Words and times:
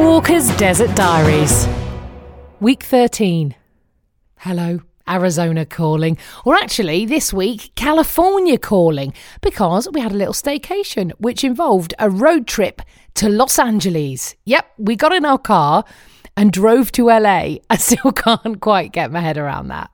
Walker's 0.00 0.48
Desert 0.56 0.96
Diaries. 0.96 1.68
Week 2.58 2.82
13. 2.82 3.54
Hello, 4.38 4.80
Arizona 5.06 5.66
calling. 5.66 6.16
Or 6.46 6.54
actually, 6.54 7.04
this 7.04 7.34
week, 7.34 7.70
California 7.74 8.56
calling, 8.56 9.12
because 9.42 9.86
we 9.92 10.00
had 10.00 10.12
a 10.12 10.16
little 10.16 10.32
staycation, 10.32 11.12
which 11.18 11.44
involved 11.44 11.92
a 11.98 12.08
road 12.08 12.46
trip 12.46 12.80
to 13.16 13.28
Los 13.28 13.58
Angeles. 13.58 14.34
Yep, 14.46 14.72
we 14.78 14.96
got 14.96 15.12
in 15.12 15.26
our 15.26 15.36
car 15.38 15.84
and 16.34 16.50
drove 16.50 16.90
to 16.92 17.08
LA. 17.08 17.56
I 17.68 17.76
still 17.76 18.12
can't 18.16 18.58
quite 18.58 18.92
get 18.92 19.12
my 19.12 19.20
head 19.20 19.36
around 19.36 19.68
that. 19.68 19.90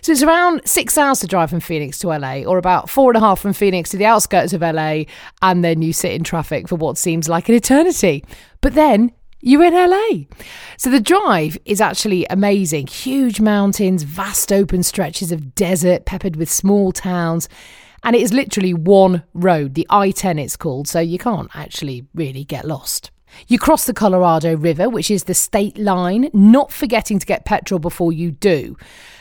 So 0.00 0.12
it's 0.12 0.22
around 0.22 0.62
six 0.64 0.96
hours 0.96 1.20
to 1.20 1.26
drive 1.26 1.50
from 1.50 1.60
Phoenix 1.60 1.98
to 1.98 2.08
LA, 2.08 2.44
or 2.44 2.56
about 2.56 2.88
four 2.88 3.10
and 3.10 3.18
a 3.18 3.20
half 3.20 3.40
from 3.40 3.52
Phoenix 3.52 3.90
to 3.90 3.98
the 3.98 4.06
outskirts 4.06 4.54
of 4.54 4.62
LA, 4.62 5.04
and 5.42 5.62
then 5.62 5.82
you 5.82 5.92
sit 5.92 6.12
in 6.12 6.24
traffic 6.24 6.66
for 6.66 6.76
what 6.76 6.96
seems 6.96 7.28
like 7.28 7.50
an 7.50 7.54
eternity. 7.54 8.24
But 8.62 8.72
then 8.72 9.12
you're 9.44 9.62
in 9.62 9.74
LA. 9.74 10.24
So 10.78 10.90
the 10.90 11.00
drive 11.00 11.58
is 11.66 11.80
actually 11.80 12.26
amazing. 12.30 12.86
Huge 12.86 13.40
mountains, 13.40 14.02
vast 14.02 14.50
open 14.50 14.82
stretches 14.82 15.30
of 15.30 15.54
desert 15.54 16.06
peppered 16.06 16.36
with 16.36 16.50
small 16.50 16.92
towns. 16.92 17.48
And 18.02 18.16
it 18.16 18.22
is 18.22 18.32
literally 18.32 18.72
one 18.72 19.22
road, 19.34 19.74
the 19.74 19.86
I 19.90 20.12
10 20.12 20.38
it's 20.38 20.56
called, 20.56 20.88
so 20.88 20.98
you 20.98 21.18
can't 21.18 21.50
actually 21.54 22.06
really 22.14 22.44
get 22.44 22.64
lost. 22.64 23.10
You 23.46 23.58
cross 23.58 23.84
the 23.84 23.92
Colorado 23.92 24.56
River, 24.56 24.88
which 24.88 25.10
is 25.10 25.24
the 25.24 25.34
state 25.34 25.76
line, 25.76 26.30
not 26.32 26.72
forgetting 26.72 27.18
to 27.18 27.26
get 27.26 27.44
petrol 27.44 27.80
before 27.80 28.12
you 28.12 28.30
do. 28.30 28.76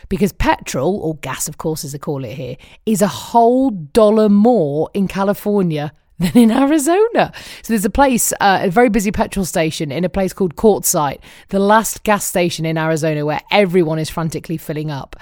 Because 0.07 0.31
petrol, 0.31 0.99
or 0.99 1.15
gas, 1.17 1.47
of 1.47 1.57
course, 1.57 1.83
as 1.83 1.91
they 1.91 1.97
call 1.97 2.23
it 2.23 2.33
here, 2.33 2.55
is 2.85 3.01
a 3.01 3.07
whole 3.07 3.71
dollar 3.71 4.29
more 4.29 4.89
in 4.93 5.07
California 5.07 5.91
than 6.19 6.37
in 6.37 6.51
Arizona. 6.51 7.31
So 7.63 7.73
there's 7.73 7.85
a 7.85 7.89
place, 7.89 8.31
uh, 8.39 8.61
a 8.63 8.69
very 8.69 8.89
busy 8.89 9.11
petrol 9.11 9.45
station 9.45 9.91
in 9.91 10.03
a 10.03 10.09
place 10.09 10.33
called 10.33 10.55
Quartzsite, 10.55 11.19
the 11.49 11.59
last 11.59 12.03
gas 12.03 12.25
station 12.25 12.65
in 12.65 12.77
Arizona 12.77 13.25
where 13.25 13.41
everyone 13.51 13.99
is 13.99 14.09
frantically 14.09 14.57
filling 14.57 14.91
up. 14.91 15.15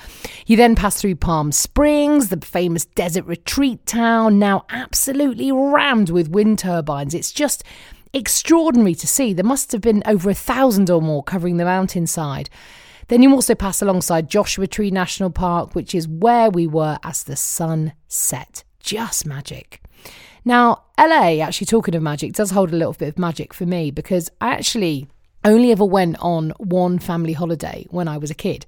You 0.45 0.57
then 0.57 0.75
pass 0.75 0.99
through 0.99 1.15
Palm 1.15 1.51
Springs, 1.51 2.29
the 2.29 2.45
famous 2.45 2.85
desert 2.85 3.25
retreat 3.25 3.85
town, 3.85 4.39
now 4.39 4.65
absolutely 4.69 5.51
rammed 5.51 6.09
with 6.09 6.29
wind 6.29 6.59
turbines. 6.59 7.13
It's 7.13 7.31
just 7.31 7.63
extraordinary 8.13 8.95
to 8.95 9.07
see. 9.07 9.33
There 9.33 9.45
must 9.45 9.71
have 9.71 9.81
been 9.81 10.03
over 10.05 10.29
a 10.29 10.35
thousand 10.35 10.89
or 10.89 11.01
more 11.01 11.23
covering 11.23 11.57
the 11.57 11.65
mountainside. 11.65 12.49
Then 13.07 13.23
you 13.23 13.33
also 13.33 13.55
pass 13.55 13.81
alongside 13.81 14.29
Joshua 14.29 14.67
Tree 14.67 14.91
National 14.91 15.29
Park, 15.29 15.75
which 15.75 15.93
is 15.93 16.07
where 16.07 16.49
we 16.49 16.67
were 16.67 16.97
as 17.03 17.23
the 17.23 17.35
sun 17.35 17.93
set. 18.07 18.63
Just 18.79 19.25
magic. 19.25 19.81
Now, 20.43 20.83
LA, 20.97 21.39
actually 21.41 21.67
talking 21.67 21.95
of 21.95 22.01
magic, 22.01 22.33
does 22.33 22.51
hold 22.51 22.71
a 22.71 22.75
little 22.75 22.93
bit 22.93 23.09
of 23.09 23.19
magic 23.19 23.53
for 23.53 23.65
me 23.65 23.91
because 23.91 24.29
I 24.39 24.53
actually 24.53 25.07
only 25.43 25.71
ever 25.71 25.85
went 25.85 26.17
on 26.19 26.51
one 26.57 26.99
family 26.99 27.33
holiday 27.33 27.85
when 27.89 28.07
I 28.07 28.17
was 28.17 28.31
a 28.31 28.35
kid. 28.35 28.65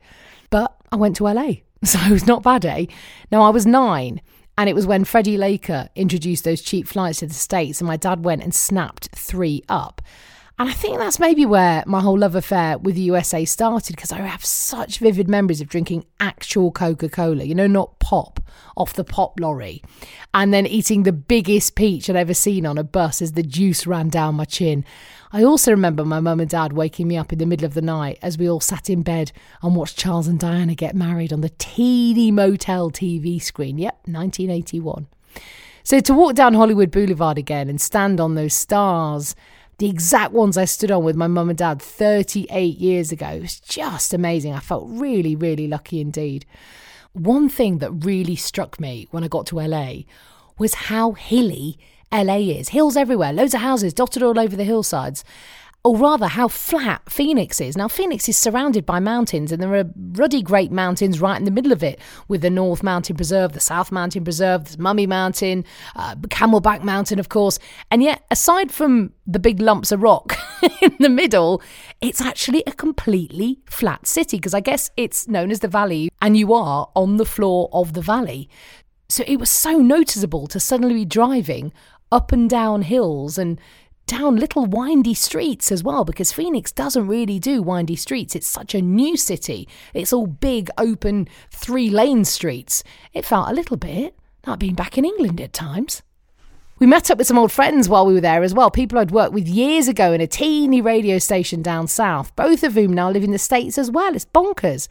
But 0.50 0.76
I 0.92 0.96
went 0.96 1.16
to 1.18 1.26
LA, 1.26 1.54
so 1.84 2.00
it 2.00 2.12
was 2.12 2.28
not 2.28 2.44
bad, 2.44 2.66
eh? 2.66 2.86
Now, 3.32 3.42
I 3.42 3.50
was 3.50 3.66
nine 3.66 4.22
and 4.58 4.70
it 4.70 4.76
was 4.76 4.86
when 4.86 5.04
Freddie 5.04 5.38
Laker 5.38 5.90
introduced 5.96 6.44
those 6.44 6.62
cheap 6.62 6.88
flights 6.88 7.20
to 7.20 7.28
the 7.28 7.34
States, 7.34 7.82
and 7.82 7.88
my 7.88 7.98
dad 7.98 8.24
went 8.24 8.44
and 8.44 8.54
snapped 8.54 9.10
three 9.16 9.64
up. 9.68 10.02
And 10.59 10.70
I 10.70 10.73
think 10.73 11.00
that's 11.00 11.20
maybe 11.20 11.48
where 11.48 11.84
my 11.88 12.00
whole 12.00 12.20
love 12.20 12.36
affair 12.36 12.78
with 12.78 12.94
the 12.94 13.02
USA 13.02 13.44
started 13.44 13.96
because 13.96 14.12
I 14.12 14.20
have 14.20 14.46
such 14.46 15.00
vivid 15.00 15.28
memories 15.28 15.62
of 15.62 15.68
drinking 15.68 16.06
actual 16.20 16.72
Coca 16.72 17.09
Cola, 17.09 17.44
you 17.44 17.56
know, 17.56 17.66
not 17.66 17.98
pop 18.00 18.40
off 18.78 18.94
the 18.94 19.04
pop 19.04 19.40
lorry, 19.40 19.81
and 20.31 20.54
then 20.54 20.68
eating 20.68 21.04
the 21.04 21.12
biggest 21.12 21.75
peach 21.75 22.08
I'd 22.08 22.16
ever 22.16 22.36
seen 22.36 22.68
on 22.68 22.78
a 22.78 22.84
bus 22.84 23.19
as 23.19 23.31
the 23.31 23.41
juice 23.41 23.88
ran 23.88 24.09
down 24.09 24.36
my 24.36 24.46
chin. 24.46 24.86
I 25.31 25.44
also 25.44 25.72
remember 25.72 26.06
my 26.06 26.19
mum 26.19 26.40
and 26.40 26.50
dad 26.50 26.74
waking 26.74 27.08
me 27.08 27.18
up 27.18 27.34
in 27.34 27.40
the 27.40 27.47
middle 27.47 27.66
of 27.66 27.74
the 27.74 27.81
night 27.81 28.20
as 28.22 28.38
we 28.38 28.47
all 28.47 28.59
sat 28.59 28.91
in 28.91 29.02
bed 29.02 29.31
and 29.64 29.75
watched 29.75 29.97
Charles 29.97 30.28
and 30.28 30.40
Diana 30.40 30.75
get 30.75 30.96
married 30.96 31.34
on 31.34 31.41
the 31.41 31.52
teeny 31.58 32.30
motel 32.30 32.91
TV 32.91 33.41
screen. 33.41 33.80
Yep, 33.80 33.96
1981. 34.06 35.08
So 35.81 36.00
to 36.00 36.14
walk 36.14 36.35
down 36.35 36.53
Hollywood 36.53 36.91
Boulevard 36.91 37.40
again 37.40 37.70
and 37.70 37.81
stand 37.81 38.22
on 38.22 38.35
those 38.35 38.53
stars 38.53 39.35
the 39.78 39.89
exact 39.89 40.34
ones 40.34 40.57
I 40.57 40.66
stood 40.66 40.91
on 40.91 41.03
with 41.03 41.16
my 41.16 41.28
mum 41.28 41.50
and 41.50 41.57
dad 41.57 41.81
38 41.81 42.78
years 42.78 43.11
ago. 43.11 43.28
It 43.28 43.41
was 43.41 43.59
just 43.59 44.13
amazing. 44.13 44.53
I 44.53 44.59
felt 44.59 44.88
really, 44.88 45.35
really 45.35 45.67
lucky 45.67 46.00
indeed. 46.00 46.45
One 47.13 47.50
thing 47.50 47.79
that 47.79 47.91
really 47.91 48.35
struck 48.35 48.79
me 48.79 49.07
when 49.11 49.23
I 49.23 49.28
got 49.28 49.45
to 49.47 49.59
LA 49.59 50.03
was 50.57 50.73
how 50.73 51.13
hilly 51.13 51.78
LA 52.11 52.38
is. 52.38 52.69
Hills 52.69 52.95
everywhere, 52.95 53.34
loads 53.34 53.53
of 53.53 53.61
houses 53.61 53.94
dotted 53.94 54.23
all 54.23 54.39
over 54.39 54.56
the 54.56 54.63
hillsides 54.63 55.23
or 55.86 55.98
rather 55.98 56.28
how 56.28 56.48
flat 56.48 57.02
Phoenix 57.10 57.60
is. 57.60 57.76
Now, 57.76 57.90
Phoenix 57.90 58.30
is 58.30 58.38
surrounded 58.38 58.86
by 58.86 59.02
mountains, 59.02 59.52
and 59.52 59.62
there 59.62 59.76
are 59.76 59.84
ruddy 60.14 60.42
great 60.42 60.72
mountains 60.72 61.20
right 61.20 61.38
in 61.38 61.44
the 61.44 61.52
middle 61.52 61.74
of 61.74 61.84
it, 61.84 62.00
with 62.30 62.42
the 62.42 62.50
North 62.50 62.84
Mountain 62.84 63.18
Preserve, 63.18 63.52
the 63.52 63.60
South 63.60 63.92
Mountain 63.92 64.24
Preserve, 64.24 64.78
the 64.78 64.82
Mummy 64.82 65.06
Mountain, 65.06 65.66
uh, 65.98 66.16
Camelback 66.16 66.84
Mountain, 66.84 67.20
of 67.20 67.28
course. 67.28 67.60
And 67.92 68.02
yet, 68.02 68.24
aside 68.32 68.72
from 68.72 69.12
the 69.28 69.40
big 69.40 69.60
lumps 69.60 69.92
of 69.92 70.02
rock 70.02 70.38
in 70.82 70.96
the 71.00 71.10
middle, 71.10 71.62
it's 72.00 72.22
actually 72.22 72.64
a 72.66 72.72
completely 72.72 73.60
flat 73.66 74.08
city, 74.08 74.38
because 74.38 74.54
I 74.54 74.62
guess 74.62 74.90
it's 74.96 75.28
known 75.28 75.52
as 75.52 75.60
the 75.60 75.68
Valley, 75.68 76.10
and 76.22 76.38
you 76.38 76.54
are 76.54 76.90
on 76.96 77.18
the 77.18 77.26
floor 77.26 77.70
of 77.74 77.92
the 77.92 78.02
valley. 78.02 78.50
So 79.10 79.24
it 79.28 79.38
was 79.38 79.50
so 79.50 79.78
noticeable 79.80 80.48
to 80.48 80.60
suddenly 80.62 80.96
be 80.96 81.06
driving 81.06 81.74
up 82.14 82.32
and 82.32 82.50
down 82.50 82.84
hills 82.84 83.38
and 83.38 83.60
down 84.06 84.36
little 84.36 84.66
windy 84.66 85.14
streets 85.14 85.72
as 85.72 85.84
well 85.84 86.03
because 86.03 86.31
Phoenix 86.31 86.72
doesn't 86.72 87.08
really 87.08 87.40
do 87.40 87.62
windy 87.62 87.96
streets. 87.96 88.36
It's 88.36 88.47
such 88.47 88.75
a 88.75 88.81
new 88.81 89.18
city. 89.18 89.68
It's 89.94 90.14
all 90.14 90.28
big, 90.28 90.69
open, 90.78 91.28
three 91.52 91.90
lane 91.90 92.25
streets. 92.25 92.84
It 93.14 93.25
felt 93.25 93.50
a 93.50 93.53
little 93.53 93.78
bit 93.78 94.16
like 94.46 94.59
being 94.59 94.75
back 94.75 94.97
in 94.97 95.06
England 95.06 95.40
at 95.40 95.53
times. 95.53 96.02
We 96.80 96.88
met 96.88 97.09
up 97.09 97.18
with 97.18 97.28
some 97.28 97.38
old 97.38 97.52
friends 97.52 97.88
while 97.88 98.06
we 98.06 98.14
were 98.14 98.22
there 98.22 98.44
as 98.44 98.53
well, 98.53 98.69
people 98.69 99.00
I'd 99.00 99.12
worked 99.12 99.34
with 99.34 99.47
years 99.47 99.88
ago 99.88 100.12
in 100.12 100.20
a 100.20 100.28
teeny 100.28 100.81
radio 100.81 101.18
station 101.18 101.62
down 101.62 101.88
south, 101.88 102.35
both 102.35 102.64
of 102.64 102.74
whom 102.74 102.94
now 102.94 103.09
live 103.09 103.24
in 103.24 103.31
the 103.31 103.38
States 103.38 103.78
as 103.78 103.90
well. 103.90 104.16
It's 104.16 104.25
bonkers. 104.25 104.90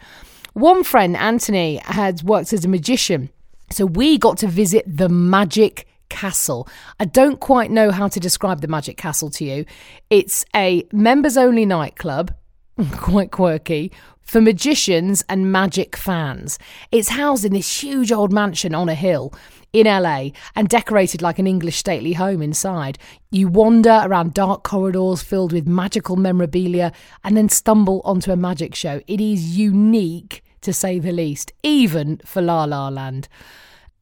One 0.54 0.84
friend, 0.84 1.16
Anthony, 1.16 1.76
had 1.84 2.22
worked 2.22 2.52
as 2.52 2.64
a 2.64 2.68
magician. 2.68 3.30
So 3.70 3.84
we 3.84 4.16
got 4.16 4.38
to 4.38 4.46
visit 4.46 4.84
the 4.86 5.08
Magic 5.08 5.86
Castle. 6.12 6.68
I 7.00 7.06
don't 7.06 7.40
quite 7.40 7.70
know 7.70 7.90
how 7.90 8.06
to 8.06 8.20
describe 8.20 8.60
the 8.60 8.68
Magic 8.68 8.98
Castle 8.98 9.30
to 9.30 9.44
you. 9.44 9.64
It's 10.10 10.44
a 10.54 10.86
members 10.92 11.38
only 11.38 11.64
nightclub, 11.64 12.34
quite 12.92 13.30
quirky, 13.30 13.90
for 14.20 14.42
magicians 14.42 15.24
and 15.30 15.50
magic 15.50 15.96
fans. 15.96 16.58
It's 16.92 17.08
housed 17.08 17.46
in 17.46 17.54
this 17.54 17.82
huge 17.82 18.12
old 18.12 18.30
mansion 18.30 18.74
on 18.74 18.90
a 18.90 18.94
hill 18.94 19.32
in 19.72 19.86
LA 19.86 20.28
and 20.54 20.68
decorated 20.68 21.22
like 21.22 21.38
an 21.38 21.46
English 21.46 21.76
stately 21.76 22.12
home 22.12 22.42
inside. 22.42 22.98
You 23.30 23.48
wander 23.48 24.02
around 24.04 24.34
dark 24.34 24.64
corridors 24.64 25.22
filled 25.22 25.52
with 25.52 25.66
magical 25.66 26.16
memorabilia 26.16 26.92
and 27.24 27.36
then 27.36 27.48
stumble 27.48 28.02
onto 28.04 28.30
a 28.30 28.36
magic 28.36 28.74
show. 28.74 29.00
It 29.06 29.20
is 29.20 29.56
unique 29.56 30.44
to 30.60 30.74
say 30.74 30.98
the 30.98 31.12
least, 31.12 31.52
even 31.62 32.20
for 32.24 32.42
La 32.42 32.64
La 32.64 32.88
Land. 32.90 33.28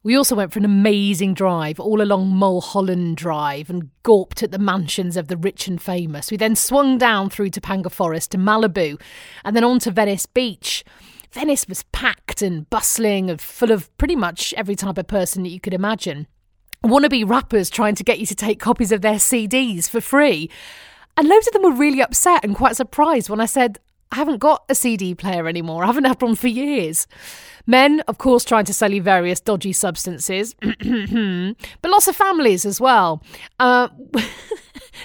We 0.03 0.17
also 0.17 0.35
went 0.35 0.51
for 0.51 0.57
an 0.57 0.65
amazing 0.65 1.35
drive 1.35 1.79
all 1.79 2.01
along 2.01 2.29
Mulholland 2.29 3.17
Drive 3.17 3.69
and 3.69 3.91
gawped 4.01 4.41
at 4.41 4.49
the 4.49 4.57
mansions 4.57 5.15
of 5.15 5.27
the 5.27 5.37
rich 5.37 5.67
and 5.67 5.79
famous. 5.79 6.31
We 6.31 6.37
then 6.37 6.55
swung 6.55 6.97
down 6.97 7.29
through 7.29 7.51
Topanga 7.51 7.91
Forest 7.91 8.31
to 8.31 8.39
Malibu 8.39 8.99
and 9.45 9.55
then 9.55 9.63
on 9.63 9.77
to 9.79 9.91
Venice 9.91 10.25
Beach. 10.25 10.83
Venice 11.31 11.67
was 11.67 11.83
packed 11.91 12.41
and 12.41 12.67
bustling 12.71 13.29
and 13.29 13.39
full 13.39 13.71
of 13.71 13.95
pretty 13.99 14.15
much 14.15 14.55
every 14.57 14.75
type 14.75 14.97
of 14.97 15.05
person 15.05 15.43
that 15.43 15.49
you 15.49 15.59
could 15.59 15.73
imagine. 15.73 16.25
Wannabe 16.83 17.29
rappers 17.29 17.69
trying 17.69 17.93
to 17.93 18.03
get 18.03 18.17
you 18.17 18.25
to 18.25 18.35
take 18.35 18.59
copies 18.59 18.91
of 18.91 19.01
their 19.01 19.17
CDs 19.17 19.87
for 19.87 20.01
free. 20.01 20.49
And 21.15 21.27
loads 21.27 21.45
of 21.45 21.53
them 21.53 21.61
were 21.61 21.77
really 21.77 22.01
upset 22.01 22.43
and 22.43 22.55
quite 22.55 22.75
surprised 22.75 23.29
when 23.29 23.39
I 23.39 23.45
said, 23.45 23.79
I 24.11 24.15
haven't 24.15 24.39
got 24.39 24.65
a 24.67 24.75
CD 24.75 25.15
player 25.15 25.47
anymore. 25.47 25.83
I 25.83 25.87
haven't 25.87 26.03
had 26.03 26.21
one 26.21 26.35
for 26.35 26.49
years. 26.49 27.07
Men, 27.65 28.01
of 28.01 28.17
course, 28.17 28.43
trying 28.43 28.65
to 28.65 28.73
sell 28.73 28.91
you 28.91 29.01
various 29.01 29.39
dodgy 29.39 29.71
substances, 29.71 30.53
but 30.61 31.91
lots 31.91 32.07
of 32.07 32.15
families 32.15 32.65
as 32.65 32.81
well. 32.81 33.23
Uh, 33.59 33.87
to 34.13 34.21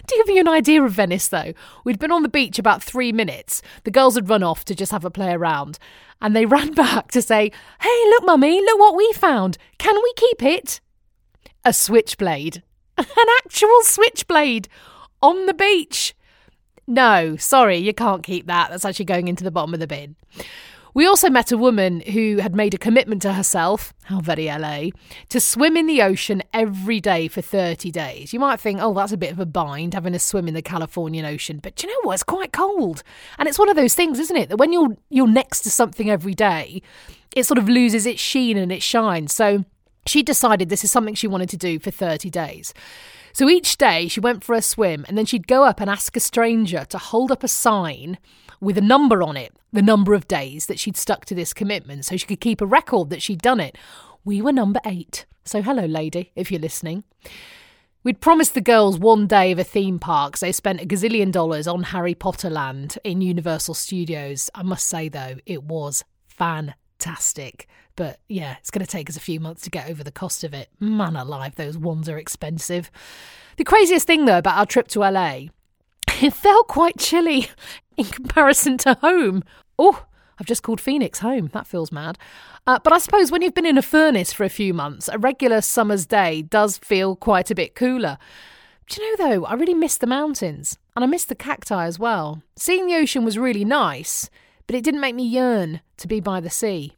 give 0.09 0.29
you 0.29 0.41
an 0.41 0.49
idea 0.49 0.83
of 0.83 0.93
Venice, 0.93 1.29
though, 1.29 1.53
we'd 1.85 2.01
been 2.01 2.11
on 2.11 2.25
the 2.25 2.29
beach 2.29 2.59
about 2.59 2.83
three 2.83 3.13
minutes. 3.13 3.63
The 3.85 3.93
girls 3.93 4.17
had 4.17 4.29
run 4.29 4.43
off 4.43 4.65
to 4.65 4.75
just 4.75 4.91
have 4.91 5.05
a 5.05 5.11
play 5.11 5.33
around, 5.33 5.79
and 6.21 6.35
they 6.35 6.47
ran 6.47 6.73
back 6.73 7.13
to 7.13 7.23
say, 7.23 7.53
Hey, 7.81 8.05
look, 8.11 8.25
mummy, 8.25 8.61
look 8.61 8.81
what 8.81 8.97
we 8.97 9.13
found. 9.13 9.57
Can 9.79 9.95
we 9.95 10.13
keep 10.17 10.43
it? 10.43 10.81
A 11.65 11.73
switchblade. 11.73 12.63
An 12.99 13.07
actual 13.45 13.83
switchblade 13.83 14.69
on 15.23 15.47
the 15.47 15.55
beach. 15.55 16.16
No, 16.87 17.37
sorry, 17.37 17.79
you 17.79 17.93
can't 17.93 18.23
keep 18.23 18.47
that. 18.47 18.71
That's 18.71 18.85
actually 18.85 19.07
going 19.07 19.29
into 19.29 19.45
the 19.45 19.51
bottom 19.51 19.75
of 19.75 19.81
the 19.81 19.87
bin. 19.87 20.17
We 20.97 21.07
also 21.07 21.29
met 21.29 21.53
a 21.53 21.59
woman 21.59 22.01
who 22.01 22.39
had 22.39 22.57
made 22.57 22.73
a 22.73 22.79
commitment 22.79 23.21
to 23.21 23.35
herself, 23.35 23.93
how 24.05 24.21
very 24.21 24.47
LA, 24.47 24.93
to 25.29 25.41
swim 25.41 25.77
in 25.77 25.87
the 25.87 26.01
ocean 26.01 26.43
every 26.55 27.03
day 27.03 27.29
for 27.29 27.43
30 27.43 27.91
days. 27.91 28.33
You 28.33 28.41
might 28.41 28.61
think, 28.61 28.81
oh, 28.81 28.95
that's 28.95 29.13
a 29.13 29.19
bit 29.19 29.31
of 29.31 29.39
a 29.39 29.45
bind 29.45 29.93
having 29.93 30.15
a 30.15 30.19
swim 30.19 30.49
in 30.49 30.55
the 30.55 30.63
Californian 30.63 31.27
Ocean, 31.27 31.61
but 31.63 31.83
you 31.83 31.91
know 31.91 32.01
what? 32.05 32.15
It's 32.15 32.23
quite 32.23 32.53
cold. 32.53 33.03
And 33.39 33.47
it's 33.47 33.59
one 33.59 33.69
of 33.69 33.77
those 33.77 33.95
things, 33.95 34.19
isn't 34.19 34.39
it? 34.39 34.49
That 34.49 34.57
when 34.57 34.73
you're 34.73 34.97
you're 35.11 35.29
next 35.29 35.61
to 35.65 35.71
something 35.71 36.09
every 36.09 36.33
day, 36.33 36.81
it 37.35 37.45
sort 37.45 37.59
of 37.59 37.69
loses 37.69 38.07
its 38.07 38.23
sheen 38.23 38.57
and 38.57 38.73
its 38.73 38.83
shine. 38.83 39.29
So 39.29 39.67
she 40.09 40.23
decided 40.23 40.69
this 40.69 40.85
is 40.85 40.91
something 40.91 41.15
she 41.15 41.29
wanted 41.29 41.49
to 41.51 41.57
do 41.57 41.79
for 41.79 41.91
30 41.91 42.31
days. 42.31 42.73
So 43.33 43.49
each 43.49 43.77
day 43.77 44.09
she 44.09 44.21
went 44.21 44.43
for 44.43 44.55
a 44.55 44.63
swim 44.63 45.05
and 45.09 45.19
then 45.19 45.27
she'd 45.27 45.47
go 45.47 45.65
up 45.65 45.81
and 45.81 45.91
ask 45.91 46.17
a 46.17 46.21
stranger 46.21 46.85
to 46.87 46.99
hold 46.99 47.31
up 47.31 47.45
a 47.45 47.49
sign 47.49 48.19
with 48.61 48.79
a 48.79 48.83
number 48.83 49.23
on 49.23 49.37
it, 49.37 49.55
the 49.73 49.83
number 49.83 50.15
of 50.15 50.29
days 50.29 50.67
that 50.67 50.79
she'd 50.79 50.97
stuck 50.97 51.25
to 51.27 51.35
this 51.35 51.53
commitment, 51.53 52.05
so 52.05 52.17
she 52.17 52.27
could 52.27 52.41
keep 52.41 52.61
a 52.61 52.67
record 52.67 53.11
that 53.11 53.23
she'd 53.23 53.43
done 53.43 53.61
it. 53.61 53.77
We 54.25 54.41
were 54.41 54.53
number 54.53 54.81
eight. 54.87 55.27
So, 55.45 55.63
hello, 55.63 55.85
lady, 55.85 56.33
if 56.35 56.51
you're 56.51 56.61
listening. 56.61 57.05
We'd 58.03 58.21
promised 58.21 58.55
the 58.55 58.61
girls 58.61 58.99
one 58.99 59.27
day 59.27 59.53
of 59.53 59.59
a 59.59 59.65
theme 59.65 59.99
park, 59.99 60.37
so 60.37 60.47
they 60.47 60.53
spent 60.53 60.81
a 60.81 60.87
gazillion 60.87 61.33
dollars 61.33 61.67
on 61.67 61.83
Harry 61.83 62.15
Potter 62.15 62.51
Land 62.51 62.99
in 63.05 63.21
Universal 63.21 63.75
Studios. 63.75 64.49
I 64.55 64.63
must 64.63 64.87
say, 64.87 65.09
though, 65.09 65.37
it 65.45 65.65
was 65.65 66.05
fantastic. 66.99 67.69
But 67.95 68.21
yeah, 68.29 68.57
it's 68.59 68.71
going 68.71 68.85
to 68.85 68.91
take 68.91 69.09
us 69.09 69.17
a 69.17 69.21
few 69.21 69.41
months 69.41 69.63
to 69.63 69.71
get 69.71 69.89
over 69.89 70.05
the 70.05 70.13
cost 70.13 70.45
of 70.45 70.53
it. 70.53 70.69
Man 70.81 71.17
alive, 71.17 71.55
those 71.55 71.79
ones 71.79 72.09
are 72.09 72.19
expensive. 72.19 72.91
The 73.57 73.65
craziest 73.65 74.07
thing, 74.07 74.27
though, 74.27 74.39
about 74.39 74.59
our 74.59 74.67
trip 74.67 74.89
to 74.89 75.01
LA 75.01 75.47
it 76.23 76.33
felt 76.33 76.69
quite 76.69 76.99
chilly 76.99 77.49
in 77.97 78.05
comparison 78.05 78.79
to 78.79 78.95
home. 78.95 79.43
Oh, 79.79 80.07
I've 80.39 80.47
just 80.47 80.63
called 80.63 80.81
Phoenix 80.81 81.19
home. 81.19 81.51
That 81.53 81.67
feels 81.67 81.93
mad. 81.93 82.19
Uh, 82.67 82.79
but 82.83 82.93
I 82.93 82.99
suppose 82.99 83.31
when 83.31 83.43
you've 83.43 83.55
been 83.55 83.67
in 83.67 83.79
a 83.79 83.83
furnace 83.83 84.33
for 84.33 84.45
a 84.45 84.51
few 84.51 84.75
months, 84.75 85.09
a 85.13 85.19
regular 85.19 85.61
summer's 85.61 86.07
day 86.07 86.43
does 86.43 86.79
feel 86.79 87.17
quite 87.17 87.51
a 87.51 87.55
bit 87.55 87.75
cooler. 87.75 88.19
Do 88.89 89.03
you 89.03 89.17
know, 89.17 89.29
though, 89.29 89.45
I 89.47 89.55
really 89.55 89.75
miss 89.75 89.99
the 89.99 90.07
mountains 90.07 90.79
and 90.95 91.05
I 91.05 91.07
miss 91.07 91.25
the 91.25 91.35
cacti 91.35 91.85
as 91.87 91.99
well. 91.99 92.43
Seeing 92.57 92.87
the 92.87 92.97
ocean 92.97 93.25
was 93.25 93.39
really 93.39 93.65
nice, 93.65 94.31
but 94.67 94.77
it 94.77 94.85
didn't 94.85 95.01
make 95.01 95.15
me 95.15 95.25
yearn 95.25 95.81
to 95.99 96.07
be 96.07 96.21
by 96.21 96.41
the 96.41 96.51
sea. 96.51 96.97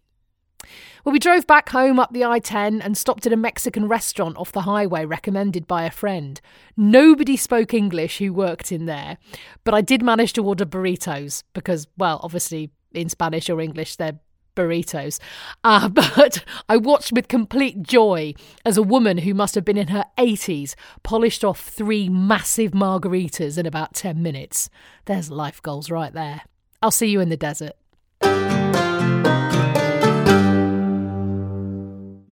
Well, 1.05 1.13
we 1.13 1.19
drove 1.19 1.47
back 1.47 1.71
home 1.71 1.99
up 1.99 2.13
the 2.13 2.25
I 2.25 2.39
10 2.39 2.83
and 2.83 2.97
stopped 2.97 3.27
at 3.27 3.33
a 3.33 3.37
Mexican 3.37 3.89
restaurant 3.89 4.37
off 4.37 4.53
the 4.53 4.63
highway 4.63 5.05
recommended 5.05 5.67
by 5.67 5.85
a 5.85 5.91
friend. 5.91 6.41
Nobody 6.77 7.37
spoke 7.37 7.73
English 7.73 8.19
who 8.19 8.33
worked 8.33 8.73
in 8.73 8.87
there, 8.87 9.19
but 9.65 9.75
I 9.75 9.81
did 9.81 10.03
manage 10.03 10.33
to 10.35 10.45
order 10.45 10.67
burritos 10.67 11.45
because, 11.55 11.87
well, 11.97 12.21
obviously 12.23 12.71
in 12.93 13.09
Spanish 13.09 13.49
or 13.49 13.61
English, 13.61 13.97
they're 13.97 14.19
burritos. 14.57 15.21
Uh, 15.63 15.89
but 16.01 16.45
I 16.69 16.77
watched 16.77 17.13
with 17.13 17.29
complete 17.29 17.83
joy 17.83 18.35
as 18.65 18.77
a 18.77 18.83
woman 18.83 19.19
who 19.19 19.33
must 19.33 19.55
have 19.55 19.65
been 19.65 19.79
in 19.79 19.89
her 19.89 20.05
80s 20.19 20.75
polished 21.03 21.45
off 21.45 21.61
three 21.61 22.09
massive 22.09 22.73
margaritas 22.73 23.57
in 23.57 23.67
about 23.67 23.95
10 23.95 24.21
minutes. 24.21 24.69
There's 25.07 25.31
life 25.31 25.63
goals 25.63 25.91
right 25.91 26.13
there. 26.13 26.43
I'll 26.83 26.91
see 26.91 27.07
you 27.09 27.21
in 27.21 27.29
the 27.29 27.37
desert. 27.37 27.73